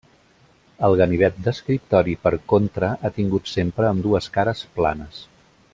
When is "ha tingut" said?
3.03-3.53